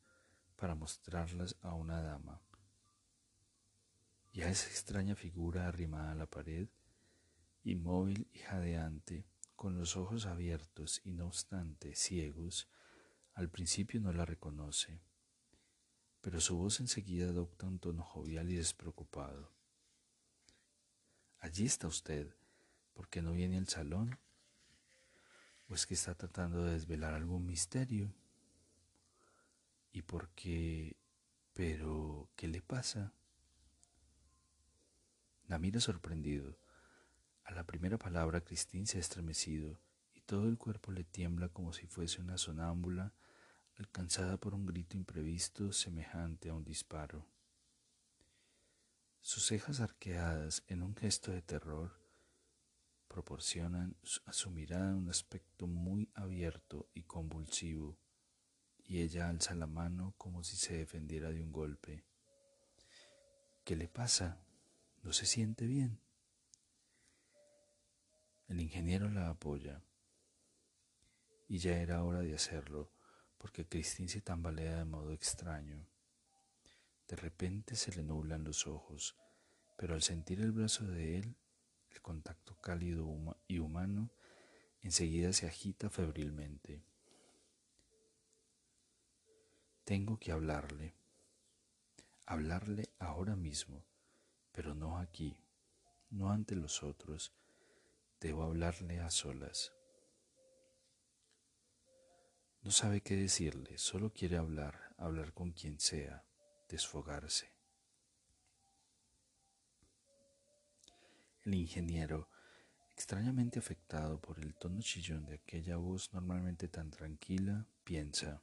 para 0.61 0.75
mostrarlas 0.75 1.55
a 1.63 1.73
una 1.73 2.03
dama. 2.03 2.39
Y 4.31 4.43
a 4.43 4.49
esa 4.49 4.67
extraña 4.67 5.15
figura 5.15 5.67
arrimada 5.67 6.11
a 6.11 6.15
la 6.15 6.27
pared, 6.27 6.69
inmóvil 7.63 8.29
y 8.31 8.37
jadeante, 8.37 9.25
con 9.55 9.75
los 9.75 9.97
ojos 9.97 10.27
abiertos 10.27 11.01
y 11.03 11.13
no 11.13 11.25
obstante 11.25 11.95
ciegos, 11.95 12.69
al 13.33 13.49
principio 13.49 13.99
no 14.01 14.13
la 14.13 14.23
reconoce, 14.23 15.01
pero 16.21 16.39
su 16.39 16.55
voz 16.55 16.79
enseguida 16.79 17.29
adopta 17.29 17.65
un 17.65 17.79
tono 17.79 18.03
jovial 18.03 18.51
y 18.51 18.55
despreocupado. 18.57 19.51
Allí 21.39 21.65
está 21.65 21.87
usted. 21.87 22.35
¿Por 22.93 23.09
qué 23.09 23.23
no 23.23 23.31
viene 23.31 23.57
al 23.57 23.67
salón? 23.67 24.19
¿O 25.69 25.73
es 25.73 25.87
que 25.87 25.95
está 25.95 26.13
tratando 26.13 26.63
de 26.63 26.73
desvelar 26.73 27.15
algún 27.15 27.47
misterio? 27.47 28.13
¿Y 29.91 30.03
por 30.03 30.29
qué? 30.29 30.97
Pero, 31.53 32.29
¿qué 32.35 32.47
le 32.47 32.61
pasa? 32.61 33.13
La 35.47 35.59
mira 35.59 35.79
sorprendido. 35.79 36.57
A 37.43 37.51
la 37.51 37.65
primera 37.65 37.97
palabra 37.97 38.41
Cristín 38.41 38.87
se 38.87 38.97
ha 38.97 39.01
estremecido 39.01 39.81
y 40.13 40.21
todo 40.21 40.47
el 40.47 40.57
cuerpo 40.57 40.91
le 40.91 41.03
tiembla 41.03 41.49
como 41.49 41.73
si 41.73 41.87
fuese 41.87 42.21
una 42.21 42.37
sonámbula 42.37 43.13
alcanzada 43.77 44.37
por 44.37 44.53
un 44.53 44.65
grito 44.65 44.95
imprevisto 44.95 45.73
semejante 45.73 46.49
a 46.49 46.53
un 46.53 46.63
disparo. 46.63 47.27
Sus 49.19 49.45
cejas 49.45 49.81
arqueadas 49.81 50.63
en 50.67 50.83
un 50.83 50.95
gesto 50.95 51.31
de 51.31 51.41
terror 51.41 51.99
proporcionan 53.07 53.97
a 54.25 54.31
su 54.31 54.51
mirada 54.51 54.95
un 54.95 55.09
aspecto 55.09 55.67
muy 55.67 56.09
abierto 56.13 56.87
y 56.93 57.03
convulsivo, 57.03 57.97
y 58.91 59.03
ella 59.03 59.29
alza 59.29 59.55
la 59.55 59.67
mano 59.67 60.13
como 60.17 60.43
si 60.43 60.57
se 60.57 60.75
defendiera 60.75 61.31
de 61.31 61.41
un 61.41 61.53
golpe. 61.53 62.03
¿Qué 63.63 63.77
le 63.77 63.87
pasa? 63.87 64.43
¿No 65.01 65.13
se 65.13 65.25
siente 65.25 65.65
bien? 65.65 66.01
El 68.49 68.59
ingeniero 68.59 69.09
la 69.09 69.29
apoya, 69.29 69.81
y 71.47 71.59
ya 71.59 71.77
era 71.77 72.03
hora 72.03 72.19
de 72.19 72.35
hacerlo, 72.35 72.91
porque 73.37 73.65
Cristín 73.65 74.09
se 74.09 74.19
tambalea 74.19 74.79
de 74.79 74.83
modo 74.83 75.13
extraño. 75.13 75.87
De 77.07 77.15
repente 77.15 77.77
se 77.77 77.95
le 77.95 78.03
nublan 78.03 78.43
los 78.43 78.67
ojos, 78.67 79.15
pero 79.77 79.93
al 79.93 80.01
sentir 80.01 80.41
el 80.41 80.51
brazo 80.51 80.83
de 80.85 81.17
él, 81.17 81.37
el 81.91 82.01
contacto 82.01 82.57
cálido 82.57 83.07
y 83.47 83.59
humano, 83.59 84.11
enseguida 84.81 85.31
se 85.31 85.47
agita 85.47 85.89
febrilmente. 85.89 86.90
Tengo 89.91 90.17
que 90.17 90.31
hablarle, 90.31 90.95
hablarle 92.25 92.93
ahora 92.97 93.35
mismo, 93.35 93.83
pero 94.53 94.73
no 94.73 94.97
aquí, 94.97 95.37
no 96.11 96.31
ante 96.31 96.55
los 96.55 96.81
otros, 96.81 97.33
debo 98.21 98.43
hablarle 98.43 99.01
a 99.01 99.09
solas. 99.09 99.73
No 102.61 102.71
sabe 102.71 103.01
qué 103.01 103.17
decirle, 103.17 103.77
solo 103.77 104.13
quiere 104.13 104.37
hablar, 104.37 104.95
hablar 104.95 105.33
con 105.33 105.51
quien 105.51 105.77
sea 105.77 106.23
desfogarse. 106.69 107.51
El 111.43 111.53
ingeniero, 111.55 112.29
extrañamente 112.93 113.59
afectado 113.59 114.21
por 114.21 114.39
el 114.39 114.55
tono 114.55 114.79
chillón 114.79 115.25
de 115.25 115.35
aquella 115.35 115.75
voz 115.75 116.13
normalmente 116.13 116.69
tan 116.69 116.91
tranquila, 116.91 117.67
piensa, 117.83 118.41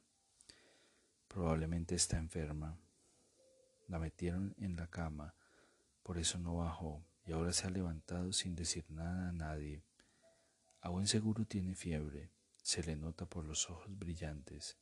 probablemente 1.29 1.95
está 1.95 2.17
enferma. 2.17 2.77
La 3.87 3.99
metieron 3.99 4.53
en 4.59 4.75
la 4.75 4.87
cama, 4.87 5.35
por 6.03 6.17
eso 6.17 6.37
no 6.37 6.57
bajó 6.57 7.05
y 7.25 7.31
ahora 7.31 7.53
se 7.53 7.67
ha 7.67 7.69
levantado 7.69 8.33
sin 8.33 8.55
decir 8.55 8.83
nada 8.89 9.29
a 9.29 9.31
nadie. 9.31 9.83
A 10.81 10.89
buen 10.89 11.07
seguro 11.07 11.45
tiene 11.45 11.75
fiebre, 11.75 12.31
se 12.61 12.83
le 12.83 12.95
nota 12.95 13.25
por 13.25 13.45
los 13.45 13.69
ojos 13.69 13.87
brillantes, 13.97 14.77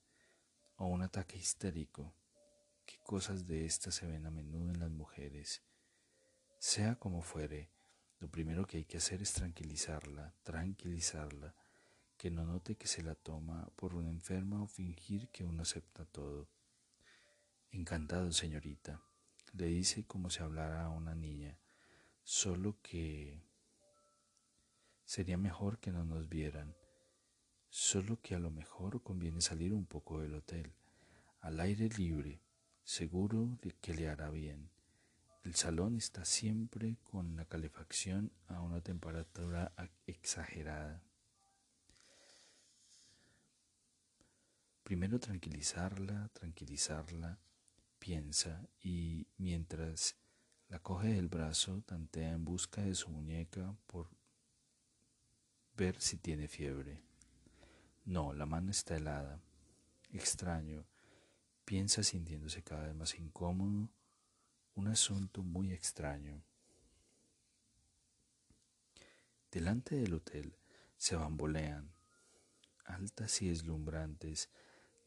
o 0.78 0.86
un 0.86 1.02
ataque 1.02 1.38
histérico. 1.38 2.16
Qué 2.86 2.98
cosas 3.00 3.46
de 3.46 3.66
estas 3.66 3.96
se 3.96 4.08
ven 4.08 4.26
a 4.26 4.32
menudo 4.32 4.72
en 4.72 4.80
las 4.80 4.90
mujeres 4.90 5.62
Sea 6.60 6.96
como 6.96 7.22
fuere, 7.22 7.70
lo 8.20 8.30
primero 8.30 8.66
que 8.66 8.78
hay 8.78 8.86
que 8.86 8.98
hacer 8.98 9.22
es 9.22 9.34
tranquilizarla, 9.34 10.34
tranquilizarla, 10.44 11.54
que 12.18 12.32
no 12.32 12.46
note 12.46 12.76
que 12.76 12.88
se 12.88 13.04
la 13.04 13.16
toma 13.16 13.70
por 13.76 13.94
una 13.94 14.10
enferma 14.10 14.62
o 14.62 14.68
fingir 14.68 15.30
que 15.30 15.44
uno 15.44 15.62
acepta 15.62 16.06
todo. 16.06 16.50
Encantado, 17.72 18.32
señorita, 18.32 19.02
le 19.54 19.68
dice 19.68 20.06
como 20.06 20.30
si 20.30 20.42
hablara 20.42 20.86
a 20.86 20.90
una 20.90 21.14
niña, 21.14 21.58
solo 22.24 22.78
que 22.82 23.42
sería 25.06 25.38
mejor 25.38 25.80
que 25.80 25.92
no 25.92 26.04
nos 26.04 26.28
vieran, 26.28 26.76
solo 27.70 28.20
que 28.22 28.36
a 28.36 28.40
lo 28.40 28.50
mejor 28.50 29.02
conviene 29.04 29.42
salir 29.42 29.74
un 29.74 29.86
poco 29.86 30.20
del 30.20 30.34
hotel, 30.34 30.74
al 31.42 31.60
aire 31.60 31.88
libre, 31.98 32.42
seguro 32.84 33.58
de 33.62 33.72
que 33.74 33.94
le 33.94 34.10
hará 34.10 34.30
bien. 34.30 34.70
El 35.44 35.56
salón 35.56 35.96
está 35.96 36.26
siempre 36.26 36.98
con 37.04 37.36
la 37.36 37.46
calefacción 37.46 38.32
a 38.48 38.60
una 38.62 38.82
temperatura 38.82 39.72
exagerada. 40.06 41.02
Primero 44.88 45.20
tranquilizarla, 45.20 46.30
tranquilizarla, 46.30 47.38
piensa 48.00 48.66
y 48.80 49.28
mientras 49.36 50.16
la 50.70 50.80
coge 50.80 51.10
del 51.10 51.28
brazo 51.28 51.82
tantea 51.82 52.32
en 52.32 52.46
busca 52.46 52.82
de 52.84 52.96
su 52.96 53.10
muñeca 53.10 53.76
por 53.86 54.08
ver 55.76 56.00
si 56.00 56.16
tiene 56.16 56.48
fiebre. 56.48 57.04
No, 58.06 58.32
la 58.32 58.46
mano 58.46 58.72
está 58.72 58.96
helada. 58.96 59.42
Extraño, 60.14 60.86
piensa 61.66 62.02
sintiéndose 62.02 62.64
cada 62.64 62.86
vez 62.88 62.96
más 62.96 63.20
incómodo 63.20 63.90
un 64.76 64.88
asunto 64.88 65.44
muy 65.44 65.74
extraño. 65.74 66.42
Delante 69.52 69.98
del 69.98 70.14
hotel 70.14 70.56
se 70.96 71.18
bambolean, 71.18 71.92
altas 72.86 73.42
y 73.42 73.50
deslumbrantes, 73.50 74.50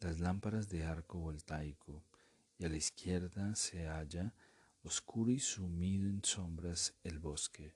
las 0.01 0.19
lámparas 0.19 0.69
de 0.69 0.85
arco 0.85 1.19
voltaico, 1.19 2.03
y 2.59 2.65
a 2.65 2.69
la 2.69 2.77
izquierda 2.77 3.55
se 3.55 3.87
halla, 3.87 4.35
oscuro 4.83 5.31
y 5.31 5.39
sumido 5.39 6.09
en 6.09 6.25
sombras, 6.25 6.95
el 7.05 7.19
bosque. 7.19 7.75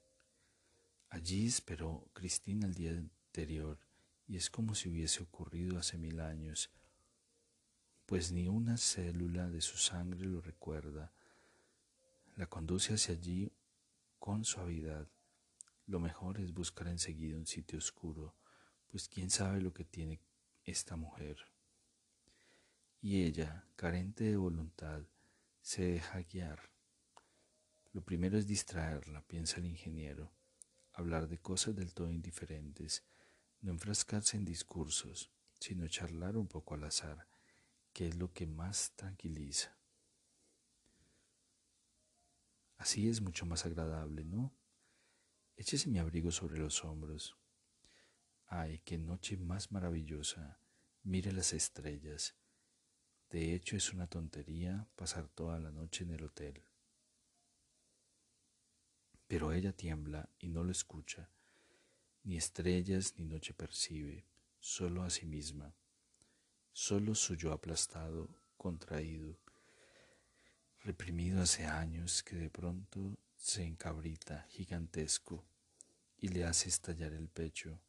Allí 1.11 1.47
esperó 1.47 2.09
Cristina 2.15 2.67
el 2.67 2.75
día 2.75 2.93
anterior, 2.93 3.79
y 4.27 4.37
es 4.37 4.49
como 4.49 4.75
si 4.75 4.89
hubiese 4.89 5.23
ocurrido 5.23 5.79
hace 5.79 5.99
mil 5.99 6.21
años, 6.21 6.71
pues 8.07 8.33
ni 8.33 8.49
una 8.49 8.77
célula 8.77 9.49
de 9.49 9.61
su 9.61 9.77
sangre 9.77 10.25
lo 10.25 10.41
recuerda, 10.41 11.13
la 12.37 12.47
conduce 12.47 12.95
hacia 12.95 13.15
allí 13.15 13.53
con 14.19 14.45
suavidad. 14.45 15.07
Lo 15.87 16.01
mejor 16.01 16.41
es 16.41 16.53
buscar 16.53 16.89
enseguida 16.89 17.37
un 17.37 17.47
sitio 17.47 17.79
oscuro, 17.79 18.35
pues 18.91 19.09
quién 19.09 19.31
sabe 19.31 19.61
lo 19.61 19.75
que 19.75 19.85
tiene 19.85 20.21
esta 20.65 20.97
mujer. 20.97 21.37
Y 23.07 23.25
ella, 23.25 23.67
carente 23.77 24.25
de 24.25 24.39
voluntad, 24.39 25.03
se 25.61 25.83
deja 25.83 26.23
guiar. 26.23 26.71
Lo 27.93 28.03
primero 28.03 28.39
es 28.39 28.47
distraerla, 28.47 29.21
piensa 29.27 29.59
el 29.59 29.67
ingeniero, 29.67 30.33
hablar 30.95 31.29
de 31.29 31.39
cosas 31.39 31.77
del 31.77 31.93
todo 31.93 32.11
indiferentes, 32.11 33.05
no 33.61 33.73
enfrascarse 33.73 34.39
en 34.39 34.47
discursos, 34.47 35.31
sino 35.61 35.87
charlar 35.87 36.39
un 36.39 36.49
poco 36.49 36.73
al 36.73 36.85
azar, 36.85 37.29
que 37.93 38.09
es 38.09 38.17
lo 38.17 38.33
que 38.33 38.47
más 38.47 38.93
tranquiliza. 38.97 39.77
Así 42.79 43.11
es 43.11 43.21
mucho 43.21 43.45
más 43.45 43.67
agradable, 43.67 44.25
¿no? 44.25 44.57
Échese 45.57 45.91
mi 45.91 45.99
abrigo 45.99 46.31
sobre 46.31 46.59
los 46.59 46.83
hombros. 46.87 47.37
Ay, 48.47 48.79
qué 48.79 48.97
noche 48.97 49.37
más 49.37 49.73
maravillosa. 49.73 50.59
Mire 51.03 51.33
las 51.33 51.53
estrellas. 51.53 52.35
De 53.35 53.53
hecho, 53.53 53.77
es 53.77 53.93
una 53.93 54.07
tontería 54.07 54.87
pasar 54.95 55.27
toda 55.27 55.59
la 55.59 55.73
noche 55.73 56.05
en 56.05 56.11
el 56.11 56.23
hotel. 56.23 56.63
Pero 59.27 59.51
ella 59.51 59.73
tiembla 59.73 60.29
y 60.39 60.51
no 60.51 60.63
lo 60.63 60.71
escucha. 60.71 61.29
Ni 62.23 62.37
estrellas 62.37 63.15
ni 63.19 63.25
noche 63.25 63.53
percibe, 63.53 64.25
solo 64.61 65.03
a 65.03 65.11
sí 65.11 65.27
misma, 65.27 65.75
solo 66.73 67.17
su 67.17 67.35
yo 67.35 67.51
aplastado, 67.51 68.29
contraído, 68.57 69.37
reprimido 70.85 71.43
hace 71.43 71.67
años 71.67 72.23
que 72.23 72.37
de 72.37 72.51
pronto 72.51 73.19
se 73.35 73.65
encabrita 73.65 74.47
gigantesco 74.49 75.45
y 76.19 76.29
le 76.29 76.45
hace 76.45 76.69
estallar 76.69 77.13
el 77.13 77.29
pecho 77.29 77.81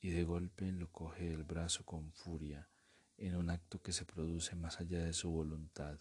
y 0.00 0.10
de 0.10 0.24
golpe 0.24 0.72
lo 0.72 0.90
coge 0.90 1.32
el 1.32 1.44
brazo 1.44 1.84
con 1.84 2.12
furia 2.12 2.68
en 3.18 3.34
un 3.34 3.50
acto 3.50 3.82
que 3.82 3.92
se 3.92 4.04
produce 4.04 4.54
más 4.54 4.80
allá 4.80 5.04
de 5.04 5.12
su 5.12 5.30
voluntad. 5.30 5.98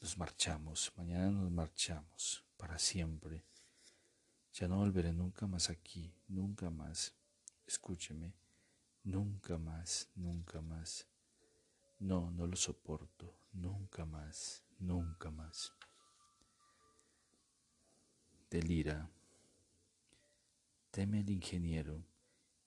Nos 0.00 0.16
marchamos, 0.16 0.92
mañana 0.96 1.30
nos 1.30 1.50
marchamos, 1.50 2.42
para 2.56 2.78
siempre. 2.78 3.44
Ya 4.54 4.66
no 4.66 4.78
volveré 4.78 5.12
nunca 5.12 5.46
más 5.46 5.68
aquí, 5.68 6.12
nunca 6.26 6.70
más. 6.70 7.14
Escúcheme, 7.66 8.32
nunca 9.04 9.58
más, 9.58 10.08
nunca 10.14 10.62
más. 10.62 11.06
No, 11.98 12.30
no 12.30 12.46
lo 12.46 12.56
soporto, 12.56 13.36
nunca 13.52 14.06
más, 14.06 14.64
nunca 14.78 15.30
más. 15.30 15.74
Delira. 18.48 19.08
Teme 20.90 21.20
el 21.20 21.30
ingeniero 21.30 22.02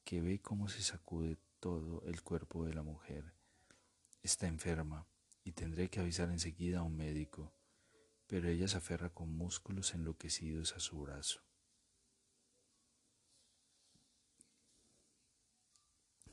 que 0.06 0.22
ve 0.22 0.40
cómo 0.40 0.70
se 0.70 0.82
sacude 0.82 1.38
todo 1.64 2.04
el 2.06 2.22
cuerpo 2.24 2.66
de 2.66 2.74
la 2.74 2.84
mujer. 2.84 3.34
Está 4.22 4.48
enferma 4.48 5.08
y 5.46 5.54
tendré 5.54 5.90
que 5.90 6.02
avisar 6.02 6.30
enseguida 6.30 6.80
a 6.80 6.84
un 6.84 6.98
médico, 6.98 7.54
pero 8.28 8.50
ella 8.50 8.68
se 8.68 8.76
aferra 8.76 9.12
con 9.12 9.34
músculos 9.34 9.94
enloquecidos 9.94 10.76
a 10.76 10.82
su 10.82 11.00
brazo. 11.00 11.40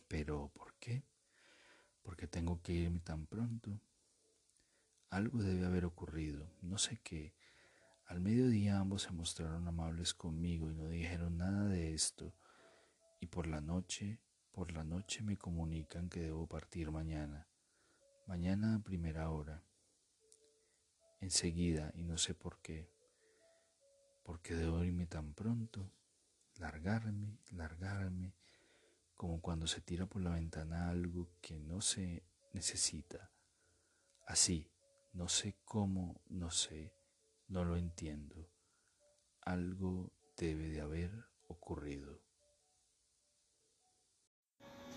Pero, 0.09 0.51
¿por 0.53 0.75
qué? 0.81 1.05
porque 2.03 2.27
tengo 2.27 2.61
que 2.61 2.73
irme 2.73 2.99
tan 2.99 3.27
pronto. 3.27 3.81
Algo 5.11 5.39
debe 5.45 5.65
haber 5.65 5.85
ocurrido, 5.85 6.51
no 6.61 6.77
sé 6.77 6.99
qué. 7.05 7.35
Al 8.07 8.21
mediodía 8.21 8.81
ambos 8.81 9.03
se 9.03 9.13
mostraron 9.13 9.69
amables 9.69 10.13
conmigo 10.13 10.71
y 10.71 10.75
no 10.75 10.89
dijeron 10.89 11.39
nada 11.39 11.67
de 11.67 11.95
esto. 11.95 12.35
Y 13.21 13.27
por 13.27 13.47
la 13.47 13.61
noche, 13.61 14.19
por 14.53 14.73
la 14.73 14.85
noche 14.85 15.23
me 15.23 15.37
comunican 15.37 16.09
que 16.09 16.21
debo 16.21 16.47
partir 16.47 16.91
mañana. 16.91 17.47
Mañana 18.27 18.77
a 18.77 18.79
primera 18.79 19.31
hora. 19.31 19.63
Enseguida, 21.21 21.93
y 21.95 22.03
no 22.03 22.19
sé 22.19 22.35
por 22.35 22.61
qué. 22.61 22.91
Porque 24.23 24.55
debo 24.55 24.85
irme 24.85 25.07
tan 25.07 25.35
pronto. 25.35 25.91
Largarme, 26.59 27.39
largarme 27.51 28.35
como 29.21 29.43
cuando 29.43 29.67
se 29.67 29.83
tira 29.83 30.07
por 30.07 30.23
la 30.23 30.31
ventana 30.31 30.89
algo 30.89 31.29
que 31.43 31.61
no 31.61 31.83
se 31.83 32.23
necesita. 32.55 33.31
Así, 34.27 34.71
no 35.13 35.29
sé 35.29 35.57
cómo, 35.67 36.23
no 36.31 36.51
sé, 36.51 36.95
no 37.49 37.63
lo 37.67 37.77
entiendo. 37.77 38.49
Algo 39.43 40.11
debe 40.39 40.71
de 40.71 40.81
haber 40.81 41.11
ocurrido. 41.49 42.19